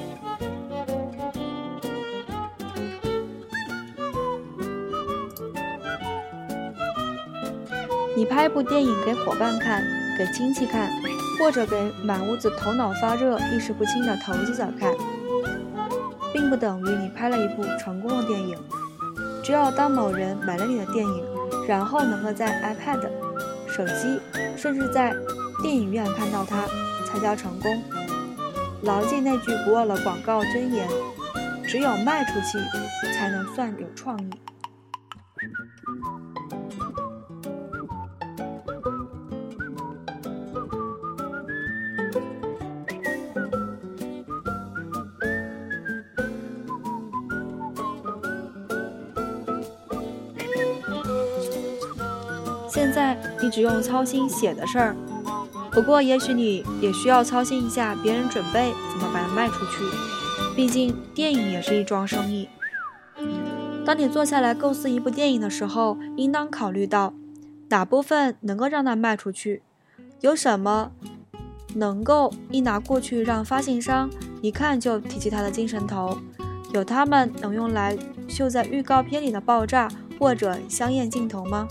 [8.15, 9.83] 你拍一部电影给伙伴看，
[10.15, 10.91] 给亲戚看，
[11.39, 14.93] 或者给满屋子头脑发热、意识不清的投资者看，
[16.31, 18.55] 并不等于你拍了一部成功的电影。
[19.43, 21.23] 只有当某人买了你的电影，
[21.67, 23.01] 然后能够在 iPad、
[23.67, 24.19] 手机。
[24.55, 25.13] 甚至在
[25.61, 26.63] 电影院看到它，
[27.05, 27.83] 才叫成功。
[28.83, 30.87] 牢记那句不忘了广告真言：
[31.67, 32.59] 只有卖出去，
[33.13, 34.29] 才能算有创意。
[53.43, 54.95] 你只用操心写的事儿，
[55.69, 59.83] 不过也许你也需要操心一下别人准备怎么把它卖出去。
[60.55, 62.47] 毕竟电影也是一桩生意。
[63.85, 67.13] 当你坐下来构思一部电影的时候，应当考虑到
[67.67, 69.61] 哪部分能够让它卖出去，
[70.21, 70.93] 有什么
[71.75, 74.09] 能够一拿过去让发行商
[74.41, 76.17] 一看就提起他的精神头，
[76.71, 77.97] 有他们能用来
[78.29, 81.67] 秀在预告片里的爆炸或者香艳镜头吗？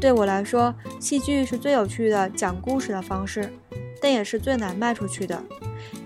[0.00, 3.50] 对我来说，戏剧是最有趣的讲故事的方式，
[4.02, 5.42] 但也是最难卖出去的，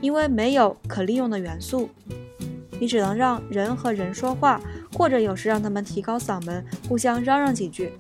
[0.01, 1.89] 因为没有可利用的元素。
[2.81, 4.61] 你只能让人和人说话，
[4.97, 7.93] 或者有时让他们提高嗓门，互相嚷嚷几句。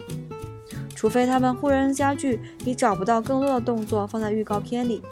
[0.94, 5.02] 除非他们互扔家具，你找不到更多的动作放在预告片里。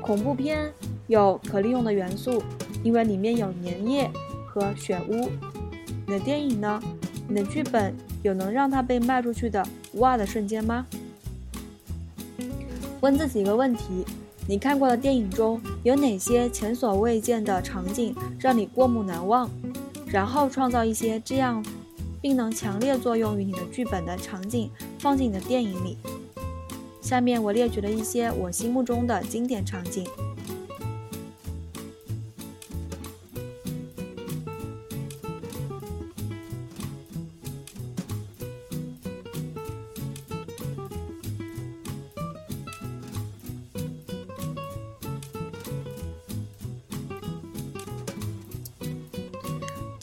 [0.00, 0.72] 恐怖片
[1.06, 2.42] 有可利用的元素，
[2.82, 4.10] 因为里面有粘液
[4.46, 5.30] 和血污。
[6.06, 6.80] 你的电影呢？
[7.28, 7.94] 你的剧本？
[8.26, 10.84] 有能让它被卖出去的哇的瞬间吗？
[13.00, 14.04] 问自己一个问题：
[14.48, 19.48] 你看过的电影中有哪些前所未见的场景让你过目难忘？
[20.06, 21.64] 然后创造一些这样，
[22.20, 25.96] 并能强烈作用于你的剧本的场景，放进你的电影里。
[27.00, 30.04] 下面我列举了一些我心目中的经典场景。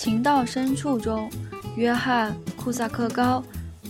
[0.03, 1.29] 情到深处中，
[1.77, 3.41] 约翰·库萨克高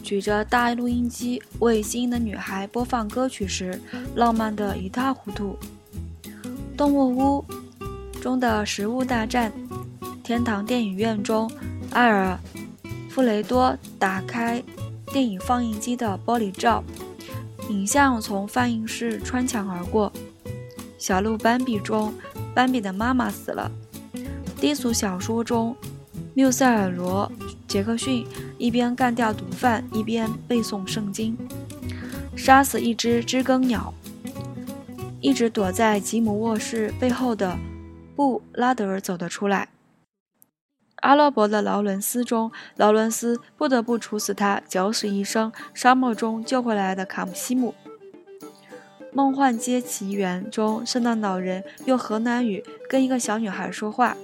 [0.04, 3.82] 举着大录音机为心仪的女孩播放歌曲时，
[4.14, 5.58] 浪漫得一塌糊涂。
[6.78, 7.46] 动物屋
[8.22, 9.52] 中的食物大战，
[10.24, 11.52] 天堂电影院中，
[11.94, 12.38] 埃尔·
[13.10, 14.64] 弗雷多打开
[15.08, 16.84] 电影放映机的玻璃罩，
[17.70, 20.14] 影像从放映室穿墙而过。
[21.00, 22.14] 小鹿斑比中，
[22.54, 23.72] 斑比的妈妈死了。
[24.62, 25.76] 低俗小说中。
[26.36, 27.32] 缪塞尔罗·
[27.68, 28.26] 杰克逊
[28.58, 31.38] 一边干掉毒贩，一边背诵圣经，
[32.36, 33.94] 杀死一只知更鸟。
[35.22, 37.58] 一直躲在吉姆卧室背后的
[38.16, 39.70] 布拉德尔走了出来。
[40.98, 47.76] 阿拉伯的劳伦斯中，劳伦斯不得不处死他九死一生沙漠中救回来的卡姆西姆。
[49.14, 54.18] 梦幻街奇缘中，圣诞老人用河南语跟一个小女孩说话。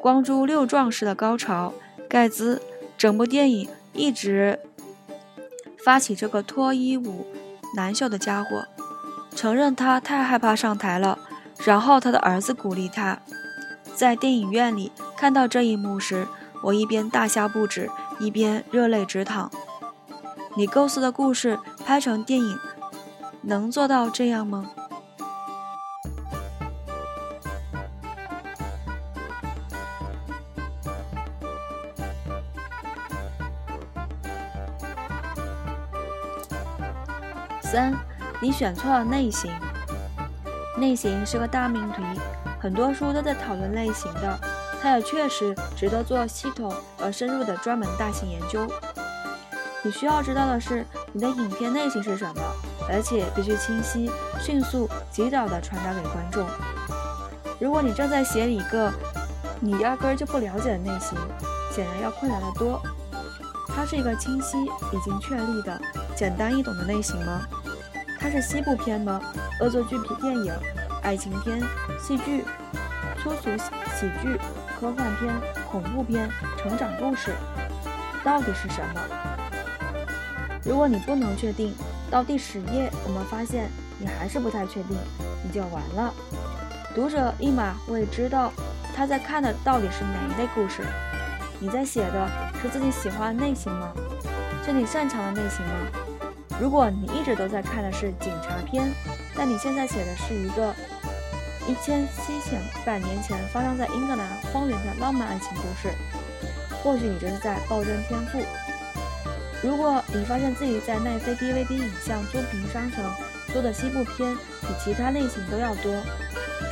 [0.00, 1.72] 光珠六壮士的高潮，
[2.08, 2.62] 盖兹
[2.96, 4.58] 整部电影一直
[5.84, 7.26] 发起这个脱衣舞
[7.76, 8.66] 难秀的家伙，
[9.34, 11.18] 承认他太害怕上台了。
[11.64, 13.18] 然后他的儿子鼓励他。
[13.94, 16.28] 在电影院里看到这一幕时，
[16.62, 19.50] 我一边大笑不止，一边热泪直淌。
[20.54, 22.58] 你构思的故事拍成电影，
[23.42, 24.70] 能做到这样吗？
[37.76, 37.94] 三，
[38.40, 39.52] 你选错了类型。
[40.78, 42.02] 类型是个大命题，
[42.58, 44.40] 很多书都在讨论类型的，
[44.80, 48.66] 它也确实值得做系统而深入的专门大型研究。
[49.82, 52.40] 你需要知道的是，你的影片类型是什么，
[52.88, 54.10] 而且必须清晰、
[54.40, 56.46] 迅速、及早地传达给观众。
[57.60, 58.90] 如果你正在写一个
[59.60, 61.18] 你压根儿就不了解的类型，
[61.70, 62.80] 显然要困难得多。
[63.68, 65.78] 它是一个清晰、已经确立的、
[66.16, 67.42] 简单易懂的类型吗？
[68.26, 69.20] 它是西部片吗？
[69.60, 70.52] 恶作剧片、电影、
[71.00, 71.62] 爱情片、
[71.96, 72.44] 戏剧、
[73.22, 73.48] 粗俗
[73.94, 74.36] 喜剧、
[74.80, 75.32] 科幻片、
[75.70, 77.30] 恐怖片、成长故事，
[78.24, 79.00] 到底是什么？
[80.64, 81.72] 如果你不能确定，
[82.10, 84.96] 到第十页我们发现你还是不太确定，
[85.44, 86.12] 你就完了。
[86.96, 88.52] 读者立马会知道
[88.92, 90.82] 他在看的到底是哪一类故事。
[91.60, 92.28] 你在写的
[92.60, 93.92] 是自己喜欢的类型吗？
[94.64, 95.74] 是你擅长的类型吗？
[96.60, 98.90] 如果你一直都在看的是警察片，
[99.34, 100.74] 但你现在写的是一个
[101.68, 102.32] 一千七
[102.84, 105.94] 百年前发生在英格兰荒原的浪漫爱情故事，
[106.82, 108.40] 或许你这是在暴增天赋。
[109.62, 113.04] 如果你发现自己在奈飞 DVD 影像租赁商城
[113.52, 115.92] 租的西部片比其他类型都要多。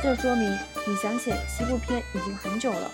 [0.01, 0.51] 这说明
[0.87, 2.91] 你想写西部片已经很久了。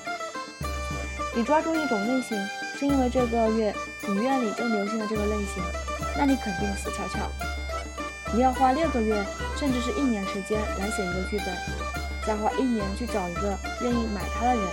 [1.35, 2.37] 你抓住一种类型，
[2.77, 3.73] 是因为这个月
[4.07, 5.63] 影院里正流行的这个类型，
[6.17, 7.19] 那你肯定死翘翘。
[8.33, 9.21] 你要花六个月，
[9.57, 11.47] 甚至是一年时间来写一个剧本，
[12.25, 14.63] 再花一年去找一个愿意买它的人，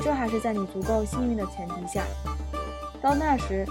[0.00, 2.02] 这还是在你足够幸运的前提下。
[3.00, 3.64] 到那时，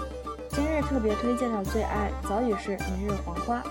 [0.48, 3.62] 今日特别推荐的最爱早已是明日黄花，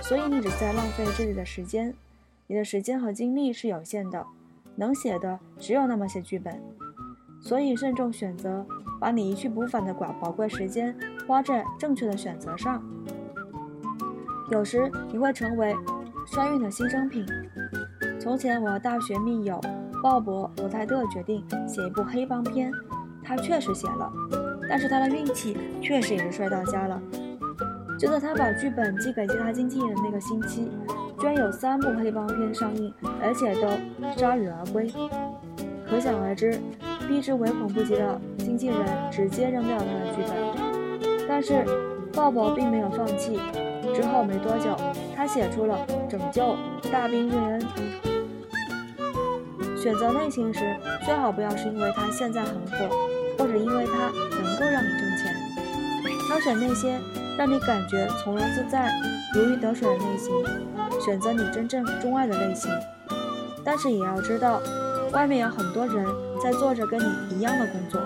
[0.00, 1.92] 所以你只在浪费这里的时间。
[2.46, 4.24] 你的时间和精力是有限的，
[4.76, 6.62] 能写的只有那么些剧本，
[7.42, 8.64] 所以慎重选择，
[9.00, 10.96] 把你一去不返的宝宝贵时间
[11.28, 12.82] 花在正确的选择上。
[14.50, 15.76] 有时你会成为
[16.26, 17.26] 衰运的牺牲品。
[18.18, 19.60] 从前我大学密友
[20.02, 22.72] 鲍勃·罗泰特决定写一部黑帮片，
[23.22, 24.10] 他确实写了，
[24.68, 26.98] 但是他的运气确实也是衰到家了。
[27.98, 30.70] 就在他把剧本寄给其他经纪人那个星期。
[31.20, 33.66] 居然有三部黑帮片上映，而且都
[34.16, 34.88] 铩羽而归，
[35.84, 36.56] 可想而知，
[37.08, 38.78] 避之唯恐不及的经纪人
[39.10, 40.67] 直接扔掉他的剧本。
[41.28, 41.62] 但是
[42.14, 43.38] 鲍勃并没有放弃，
[43.94, 44.74] 之后没多久，
[45.14, 45.78] 他写出了
[46.10, 46.56] 《拯救
[46.90, 47.60] 大兵瑞恩》。
[49.80, 52.88] 选择类型时，最好不要是因为他现在很火，
[53.38, 54.10] 或者因为他
[54.42, 55.32] 能够让你挣钱，
[56.26, 56.98] 挑选那些
[57.36, 58.90] 让你感觉从容自在、
[59.34, 60.32] 如鱼得水的类型。
[61.00, 62.70] 选择你真正钟爱的类型，
[63.64, 64.60] 但是也要知道，
[65.12, 66.04] 外面有很多人
[66.42, 68.00] 在做着跟你一样的工作。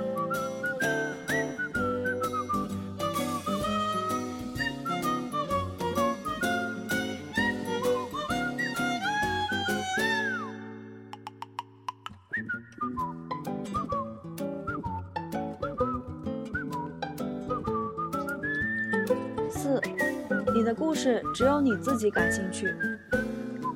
[21.73, 22.71] 你自己感兴趣，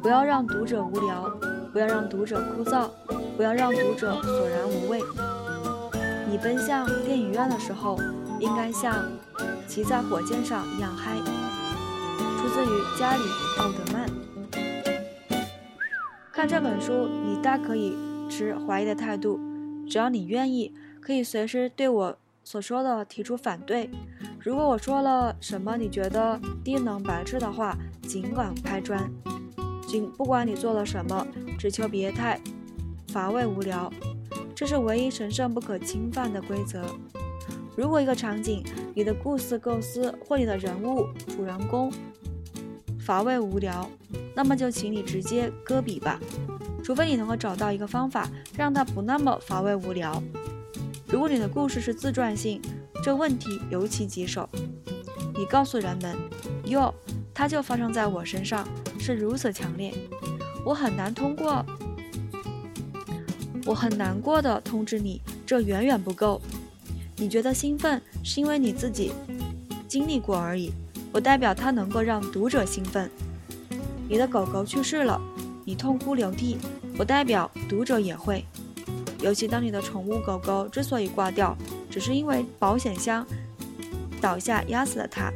[0.03, 1.31] 不要让读者无聊，
[1.73, 2.91] 不要让读者枯燥，
[3.39, 5.01] 不要让读者索然无味。
[6.31, 7.99] 你奔向电影院的时候，
[8.39, 9.11] 应该像
[9.67, 11.17] 骑在火箭上一样嗨。
[12.39, 13.23] 出自于加里·
[13.63, 14.07] 奥德曼。
[16.31, 17.97] 看这本书，你大可以
[18.29, 19.41] 持怀疑的态度，
[19.89, 22.19] 只要你愿意，可以随时对我。
[22.45, 23.91] 所说的提出反对。
[24.47, 29.11] 如果我说了什么你觉得低能白痴的话，尽管拍砖。
[29.89, 31.27] 尽不管你做了什么，
[31.59, 32.41] 只求别太
[33.09, 33.93] 乏味无聊。
[34.55, 36.85] 这是唯一神圣不可侵犯的规则。
[37.77, 38.63] 如果一个场景、
[38.95, 41.93] 你的故事构思或你的人物主人公
[43.01, 43.91] 乏味无聊，
[44.33, 46.21] 那么就请你直接搁笔吧。
[46.85, 50.23] 除非你能够找到一个方法，让它不那么乏味无聊。
[51.09, 52.61] 如果你的故事是自传性，
[53.03, 54.49] 这问题尤其棘手。
[55.35, 56.17] 你告诉人们，
[56.65, 56.93] 哟，
[57.33, 58.67] 它就发生在我身上，
[58.99, 59.95] 是如此强烈，
[60.65, 61.65] 我很难通过，
[63.65, 66.41] 我很难过的通知你，这远远不够。
[67.17, 69.13] 你觉得兴奋，是因为你自己
[69.87, 70.73] 经历过而已。
[71.13, 73.09] 我代表它能够让读者兴奋。
[74.09, 75.21] 你的狗狗去世了，
[75.65, 76.59] 你痛哭流涕，
[76.99, 78.45] 我代表读者也会。
[79.21, 81.57] 尤其当你的宠物狗狗之所以挂掉，
[81.91, 83.27] 只是因为保险箱
[84.21, 85.33] 倒下压死了它。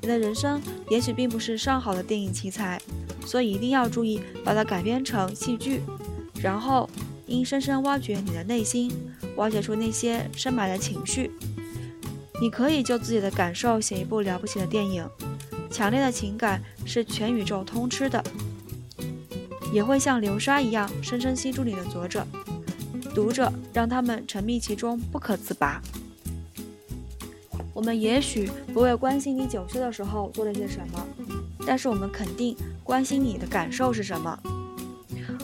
[0.00, 2.80] 你的人生也许并不是上好的电影题材，
[3.26, 5.82] 所以一定要注意把它改编成戏剧，
[6.40, 6.88] 然后
[7.26, 8.90] 应深深挖掘你的内心，
[9.36, 11.30] 挖掘出那些深埋的情绪。
[12.40, 15.04] 你可以就自己的感受写一部了不起的电影，
[15.70, 18.22] 强烈的情感是全宇宙通吃的，
[19.72, 22.24] 也会像流沙一样深深吸住你的作者。
[23.18, 25.82] 读者让他们沉迷其中不可自拔。
[27.74, 31.04] 我们也许不会关心你九岁的时候做了些什么，
[31.66, 34.38] 但是我们肯定关心你的感受是什么。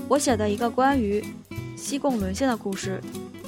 [0.07, 1.25] 我写的一个关于
[1.77, 3.01] 西贡沦陷的故事，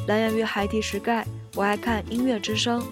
[0.08, 1.24] 来源于海底石盖。
[1.54, 2.84] 我爱看音乐之声，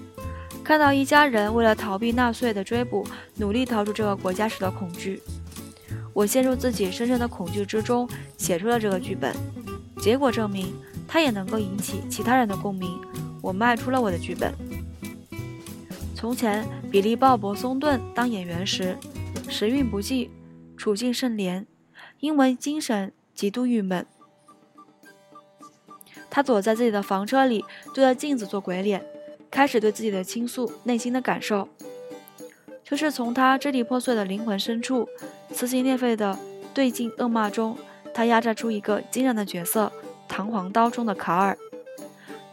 [0.62, 3.04] 看到一家人为了逃避纳粹的追捕，
[3.34, 5.20] 努力逃出这个国家时的恐惧。
[6.12, 8.08] 我陷入自己深深的恐惧之中，
[8.38, 9.34] 写出了这个剧本。
[10.00, 10.74] 结果证明，
[11.06, 13.00] 它也能够引起其他人的共鸣。
[13.42, 14.54] 我卖出了我的剧本。
[16.14, 18.96] 从前，比利·鲍勃·松顿当演员时，
[19.48, 20.30] 时运不济，
[20.76, 21.66] 处境甚怜，
[22.20, 24.06] 因为精神极度郁闷。
[26.30, 29.04] 他躲在自己的房车里，对着镜子做鬼脸，
[29.50, 31.68] 开始对自己的倾诉内心的感受。
[32.82, 35.08] 就是从他支离破碎的灵魂深处，
[35.50, 36.38] 撕心裂肺的
[36.72, 37.76] 对镜恶骂中，
[38.14, 39.92] 他压榨出一个惊人的角色——
[40.28, 41.56] 弹簧刀中的卡尔。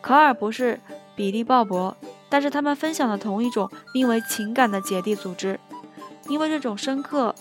[0.01, 0.79] 卡尔不是
[1.15, 1.93] 比利·鲍勃，
[2.29, 5.59] 但是他们分享了同一种名为情感的姐弟组织。
[6.27, 7.35] 因为这种深刻、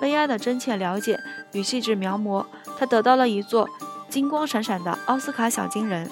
[0.00, 1.18] 悲哀的真切了解
[1.52, 2.44] 与细致描摹，
[2.78, 3.68] 他得到了一座。
[4.08, 6.10] 金光闪闪的奥斯卡小金人。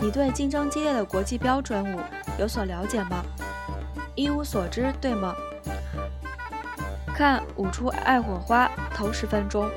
[0.00, 2.00] 你对竞争激烈的国际标准舞
[2.38, 3.22] 有所了解吗？
[4.14, 5.34] 一无所知，对吗？
[7.18, 9.68] 看舞出爱火花头十分钟，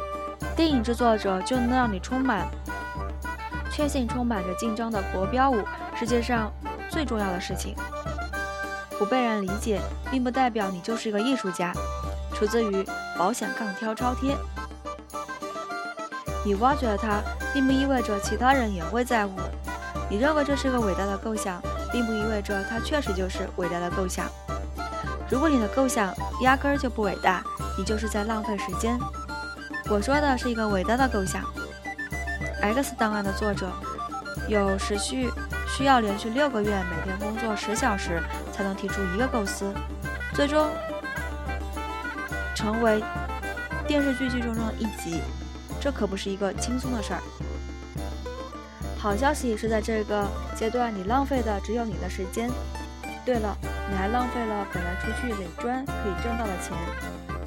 [0.55, 2.47] 电影制作者就能让你充满
[3.71, 5.57] 确信，充满着竞争的国标舞，
[5.95, 6.53] 世界上
[6.87, 7.75] 最重要的事情。
[8.99, 9.81] 不被人理解，
[10.11, 11.73] 并不代表你就是一个艺术家。
[12.35, 12.85] 出自于
[13.17, 14.37] 保险杠挑超贴。
[16.45, 17.23] 你挖掘了它，
[17.55, 19.39] 并不意味着其他人也会在乎。
[20.11, 21.59] 你认为这是个伟大的构想，
[21.91, 24.27] 并不意味着它确实就是伟大的构想。
[25.31, 27.41] 如果你的构想压根儿就不伟大，
[27.77, 28.99] 你就是在浪费时间。
[29.89, 31.41] 我说的是一个伟大的构想。
[32.61, 33.71] X 档案的作者
[34.47, 35.29] 有时需
[35.67, 38.21] 需要连续六个月，每天工作十小时。
[38.51, 39.73] 才能提出一个构思，
[40.35, 40.69] 最终
[42.53, 43.01] 成为
[43.87, 45.21] 电视剧剧中的一集，
[45.79, 47.21] 这可不是一个轻松的事儿。
[48.99, 52.51] 好消息是在这个阶段，你浪费的只有你的时间。
[53.23, 53.55] 对了，
[53.89, 56.75] 你还浪费了本来出去垒砖可以挣到的钱。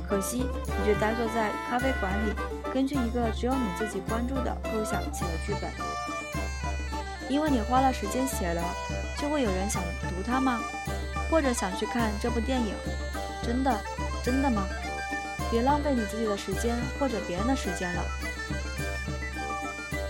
[0.08, 2.32] 可惜，你却呆坐在咖啡馆里，
[2.72, 5.70] 根据一个只有你自己关注的构想写了剧本。
[7.28, 8.62] 因为你花了时间写了，
[9.18, 10.60] 就会有人想读它吗？
[11.30, 12.74] 或者想去看这部电影，
[13.42, 13.80] 真的，
[14.22, 14.62] 真的吗？
[15.50, 18.04] 别浪费你自己的时间或者别人的时间了。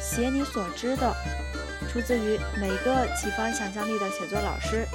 [0.00, 1.14] 写你所知的，
[1.88, 4.86] 出自于每个启发想象力的写作老师。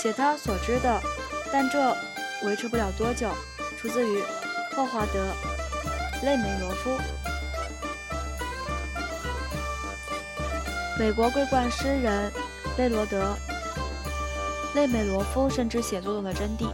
[0.00, 0.98] 写他所知的，
[1.52, 1.94] 但这
[2.42, 3.30] 维持不了多久。
[3.76, 4.22] 出自于
[4.74, 5.34] 霍华德·
[6.24, 6.98] 内梅罗夫。
[10.98, 12.32] 美国桂冠诗人
[12.78, 13.36] 贝罗德。
[14.74, 16.70] 内梅罗夫深知写作中的真谛。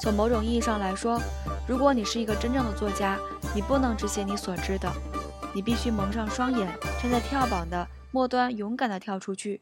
[0.00, 1.20] 从某种意义上来说，
[1.68, 3.16] 如果你是一个真正的作家，
[3.54, 4.92] 你不能只写你所知的，
[5.54, 6.68] 你必须蒙上双眼，
[7.00, 9.60] 站在跳板的末端，勇敢地跳出去，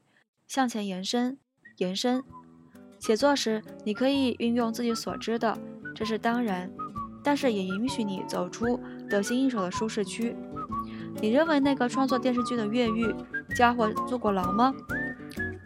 [0.48, 1.36] 向前延伸，
[1.76, 2.24] 延伸。
[2.98, 5.56] 写作时，你可以运用自己所知的，
[5.94, 6.70] 这是当然，
[7.22, 10.36] 但是也允许你走出得心应手的舒适区。
[11.20, 13.14] 你认为那个创作电视剧的越狱
[13.54, 14.74] 家伙坐过牢吗？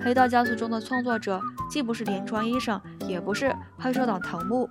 [0.04, 4.68] 《黑道家族》中的创作者既不是临床医生，也不是黑手党头目。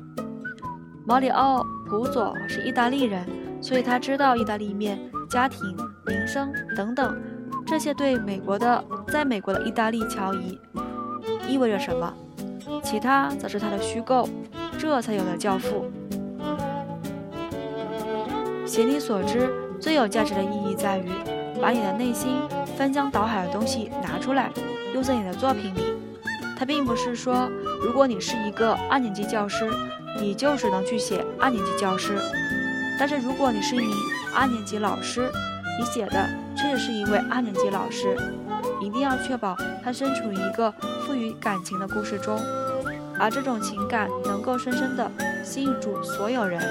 [1.05, 3.28] 毛里奥·普佐是意大利人，
[3.62, 4.99] 所以他知道意大利面、
[5.30, 7.20] 家庭、民生等等
[7.66, 10.60] 这些对美国的，在美国的意大利侨谊
[11.47, 12.14] 意味着什么。
[12.84, 14.28] 其他则是他的虚构，
[14.78, 15.86] 这才有了教父。
[18.65, 19.49] 写你所知
[19.80, 21.09] 最有价值的意义在于，
[21.61, 22.38] 把你的内心
[22.78, 24.51] 翻江倒海的东西拿出来。
[24.93, 25.82] 用在你的作品里，
[26.57, 27.47] 它并不是说，
[27.80, 29.70] 如果你是一个二年级教师，
[30.20, 32.13] 你就只能去写二年级教师；
[32.99, 33.91] 但是如果你是一名
[34.36, 35.32] 二年级老师，
[35.80, 38.17] 你写的确实是一位二年级老师，
[38.82, 40.71] 一定要确保他身处一个
[41.05, 42.39] 富于感情的故事中，
[43.19, 45.11] 而这种情感能够深深的
[45.43, 46.61] 吸引住所有人。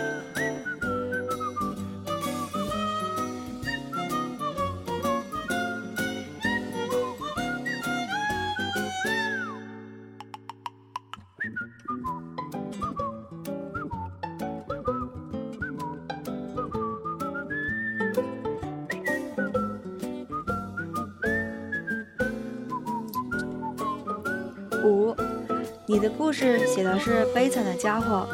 [26.29, 28.29] 故事写的是悲惨的家伙，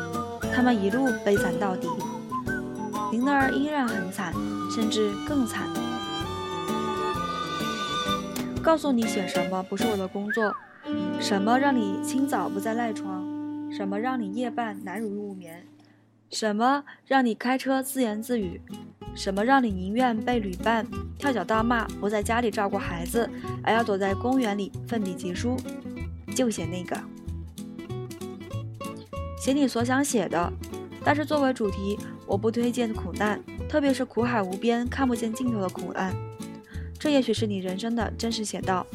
[0.53, 1.89] 他们一路悲惨到底。
[3.13, 4.35] 林德尔依然很惨，
[4.69, 5.69] 甚至更惨。
[8.61, 10.53] 告诉你写什么不是我的工作，
[11.21, 13.25] 什么让你清早不再赖床，
[13.71, 15.65] 什么让你夜半难如入眠，
[16.31, 18.61] 什么让你开车自言自语，
[19.15, 20.85] 什么让你宁愿被旅伴
[21.17, 23.31] 跳脚大骂，不在家里照顾孩子，
[23.63, 25.57] 而要躲在公园里奋笔疾书，
[26.35, 27.01] 就写那个，
[29.45, 30.51] 写你所想写的。
[31.05, 33.39] 但是作为主题，我不推荐苦难，
[33.69, 36.17] 特别是苦海无边、看不见尽头的苦难。
[36.99, 38.87] 这也许是你人生的真实写照。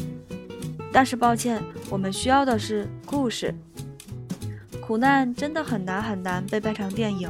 [0.92, 3.54] 但是抱歉，我们需要的是故事。
[4.82, 7.30] 苦难真的很难很难被拍成电影。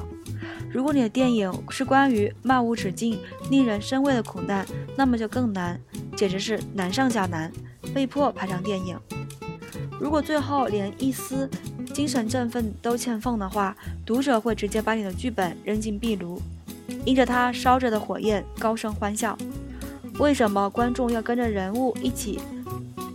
[0.72, 3.20] 如果你的电影是关于漫无止境、
[3.52, 4.66] 令人生畏的苦难，
[4.96, 5.78] 那么就更难，
[6.16, 7.52] 简直是难上加难，
[7.94, 8.98] 被迫拍成电影。
[10.00, 11.50] 如果最后连一丝……
[12.00, 13.76] 精神振奋都欠奉的话，
[14.06, 16.42] 读者会直接把你的剧本扔进壁炉，
[17.04, 19.38] 迎着它烧着的火焰高声欢笑。
[20.18, 22.40] 为什么观众要跟着人物一起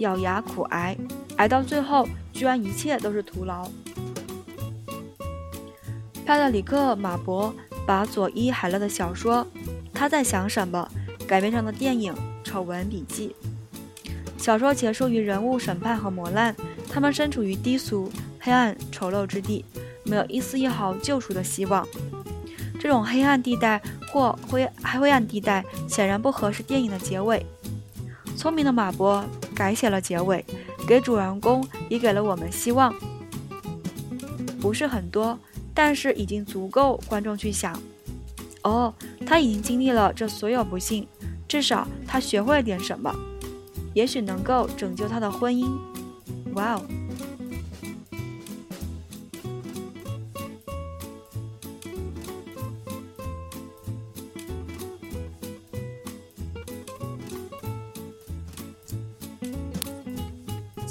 [0.01, 0.95] 咬牙苦挨，
[1.37, 3.67] 挨到最后居然一切都是徒劳？
[6.27, 7.55] 帕特里克·马伯
[7.87, 9.47] 把佐伊·海勒的小说
[9.95, 10.87] 《他在想什么》
[11.27, 12.13] 改编成了电影
[12.45, 13.35] 《丑闻笔记》。
[14.37, 16.55] 小说结束于人物审判和磨难，
[16.91, 18.13] 他们身处于低俗。
[18.45, 19.65] 黑暗丑陋之地，
[20.05, 21.89] 没有一丝一毫救赎的希望。
[22.79, 23.81] 这种黑暗地带
[24.13, 24.71] 或灰
[25.01, 27.45] 灰暗地带显然不合适电影的结尾。
[28.37, 29.25] 聪明的马伯
[29.55, 30.45] 改写了结尾，
[30.87, 32.95] 给主人公也给了我们希望。
[34.61, 35.39] 不是很多，
[35.73, 37.75] 但是已经足够观众去想：
[38.63, 38.93] 哦，
[39.25, 41.09] 他已经经历了这所有不幸，
[41.49, 43.11] 至少他学会了点什么，
[43.95, 45.67] 也许能够拯救他的婚姻。
[46.53, 46.83] 哇哦！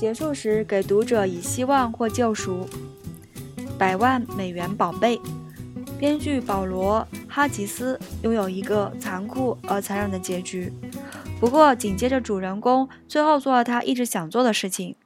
[0.03, 2.67] 结束时，给读者以希望或救赎。
[3.77, 5.17] 百万美元宝贝，
[5.97, 10.73] 编剧保罗·哈吉斯拥有一个残酷而残忍的结局。
[11.39, 14.97] 不过，紧接着主人公最后做了他一直想做的事情。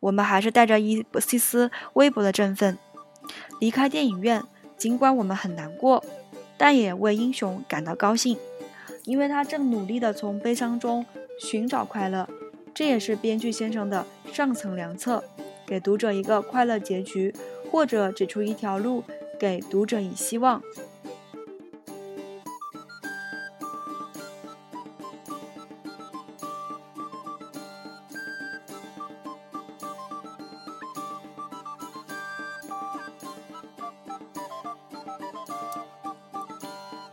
[0.00, 2.76] 我们还是带着一丝丝微薄的振奋
[3.60, 4.42] 离开电影院，
[4.76, 6.02] 尽管我们很难过，
[6.58, 8.36] 但也为英雄感到高兴，
[9.04, 11.06] 因为他正努力地从悲伤中
[11.38, 12.28] 寻找快乐。
[12.74, 15.22] 这也是编剧先生的上层良策，
[15.66, 17.34] 给读者一个快乐结局，
[17.70, 19.04] 或者指出一条路，
[19.38, 20.60] 给读者以希望。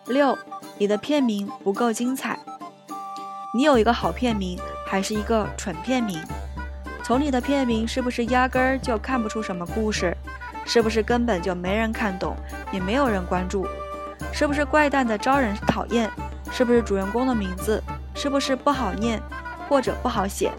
[0.08, 0.36] 六，
[0.80, 2.40] 你的片名不够精彩，
[3.54, 4.58] 你有一个好片名。
[4.90, 6.20] 还是一个蠢片名，
[7.04, 10.18] 从你的片名是不是压根儿就看不出什么故事？
[10.66, 12.36] 是不是根本就没人看懂，
[12.72, 13.68] 也没有人关注？
[14.34, 16.10] 是不是怪诞的招人讨厌？
[16.52, 17.82] 是不是主人公的名字？
[18.16, 19.22] 是不是不好念
[19.70, 20.52] 或者不好写？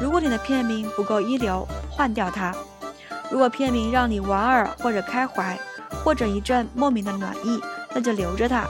[0.00, 2.52] 如果你的片名不够一流，换掉它；
[3.30, 5.58] 如果片名让你莞尔或者开怀，
[6.04, 7.60] 或者一阵莫名的暖意，
[7.92, 8.64] 那就留着它。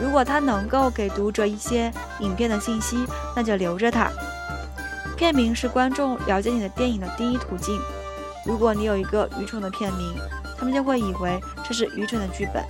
[0.00, 4.10] 如果它能够给读者一些影片的信息，那就留着它。
[5.16, 7.80] 片名是观众了解你的电影的第一途径。
[8.44, 10.14] 如果你有一个愚蠢的片名，
[10.56, 12.64] 他们就会以为这是愚蠢的剧本。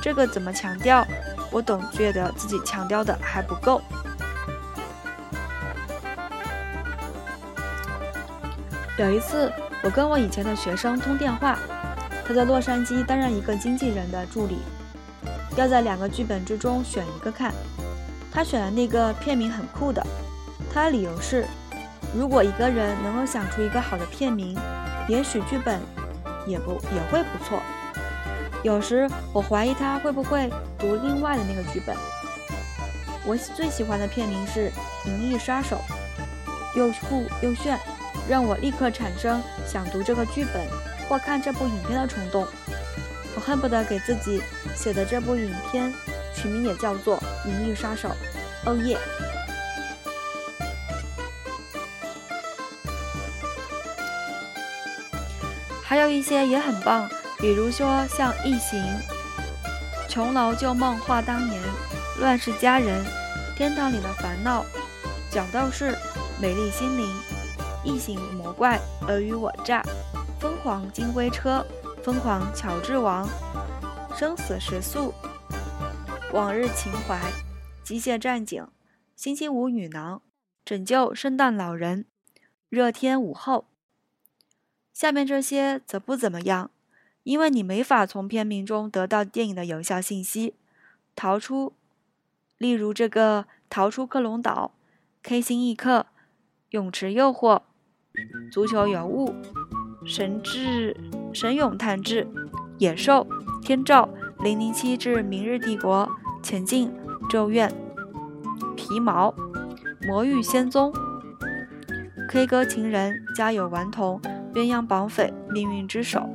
[0.00, 1.06] 这个怎么强调？
[1.50, 3.80] 我总觉得自己强调的还不够。
[8.98, 9.50] 有一次，
[9.82, 11.58] 我跟我以前的学生通电话，
[12.26, 14.58] 他在洛杉矶担任一个经纪人的助理。
[15.56, 17.52] 要在两个剧本之中选一个看，
[18.30, 20.04] 他选了那个片名很酷的。
[20.72, 21.46] 他的理由是，
[22.14, 24.56] 如果一个人能够想出一个好的片名，
[25.08, 25.80] 也许剧本
[26.46, 27.60] 也不也会不错。
[28.62, 31.96] 有时我怀疑他会不会读另外的那个剧本。
[33.24, 34.70] 我最喜欢的片名是
[35.08, 35.80] 《银翼杀手》，
[36.78, 37.78] 又酷又炫，
[38.28, 40.66] 让我立刻产生想读这个剧本
[41.08, 42.46] 或看这部影片的冲动。
[43.36, 44.42] 我恨不得给自己
[44.74, 45.92] 写的这部影片
[46.40, 47.18] 取名也叫做
[47.48, 48.08] 《银翼杀手》。
[48.64, 48.96] 哦耶！
[55.82, 57.08] 还有一些也很棒，
[57.38, 58.78] 比如说像《异形》
[60.08, 61.60] 《琼楼旧梦话当年》
[62.20, 63.04] 《乱世佳人》
[63.56, 64.62] 《天堂里的烦恼》
[65.34, 65.92] 《角斗士》
[66.40, 67.06] 《美丽心灵》
[67.84, 68.78] 《异形魔怪》
[69.10, 69.82] 《尔虞我诈》
[70.38, 71.64] 《疯狂金龟车》。
[72.04, 73.28] 疯狂乔治王，
[74.16, 75.12] 生死时速，
[76.30, 77.18] 往日情怀，
[77.82, 78.66] 机械战警，
[79.16, 80.20] 星期五女郎，
[80.62, 82.04] 拯救圣诞老人、
[82.68, 83.64] 热天午后。
[84.92, 86.70] 下面这些则不怎么样，
[87.22, 90.54] 因为你没法从片名中得到电影的有效信息。
[91.16, 91.72] 逃出，
[92.58, 94.72] 例如这个逃出克隆岛、
[95.22, 96.06] K 星一刻、
[96.70, 97.62] 泳池诱惑、
[98.52, 99.34] 足球尤物、
[100.04, 100.94] 神智
[101.32, 102.28] 神勇探治、
[102.76, 103.26] 野兽、
[103.62, 104.10] 天照、
[104.40, 106.08] 零零七至明日帝国、
[106.42, 106.92] 前进、
[107.28, 107.72] 咒怨、
[108.76, 109.34] 皮毛、
[110.06, 110.92] 魔域仙踪、
[112.28, 114.20] K 歌情人、家有顽童。
[114.54, 116.26] 鸳鸯绑匪，命运之手，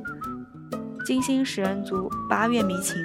[1.04, 2.96] 金星食人族，八月迷情，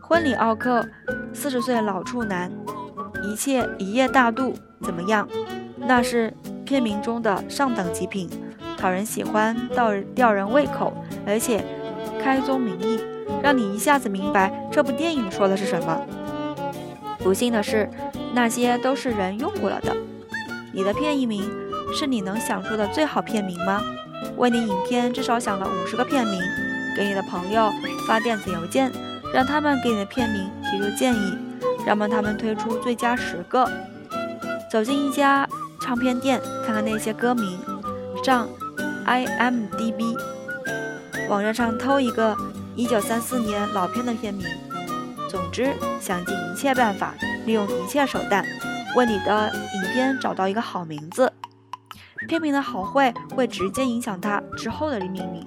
[0.00, 0.88] 婚礼奥克，
[1.34, 2.50] 四十岁老处男，
[3.24, 5.28] 一切一夜大度，怎么样？
[5.76, 6.32] 那是
[6.64, 8.30] 片名中的上等极品，
[8.78, 10.96] 讨人喜欢，吊吊人胃口，
[11.26, 11.64] 而且
[12.22, 13.00] 开宗明义，
[13.42, 16.00] 让你一下子明白这部电影说的是什么。
[17.18, 17.90] 不幸的是，
[18.32, 19.96] 那些都是人用过了的。
[20.72, 21.42] 你的片名
[21.94, 23.82] 是你能想出的最好片名吗？
[24.36, 26.40] 为你影片至少想了五十个片名，
[26.96, 27.72] 给你的朋友
[28.06, 28.92] 发电子邮件，
[29.32, 31.36] 让他们给你的片名提出建议，
[31.86, 33.68] 让帮他们推出最佳十个。
[34.70, 35.48] 走进一家
[35.80, 37.58] 唱片店，看看那些歌名，
[38.22, 38.48] 上
[39.06, 40.16] IMDB
[41.28, 42.36] 网站上偷一个
[42.74, 44.46] 一九三四年老片的片名。
[45.28, 47.14] 总之，想尽一切办法，
[47.44, 48.44] 利用一切手段。
[48.94, 51.30] 为你的影片找到一个好名字，
[52.28, 55.44] 片名的好坏会直接影响它之后的命名。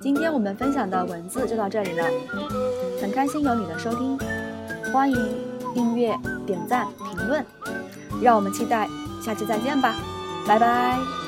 [0.00, 2.04] 今天我们分享的文字就到这里了，
[3.00, 4.18] 很开心有你的收听，
[4.92, 5.16] 欢迎
[5.74, 6.16] 订阅、
[6.46, 7.44] 点赞、评论，
[8.22, 8.88] 让我们期待
[9.20, 9.94] 下期再见吧，
[10.46, 11.21] 拜拜。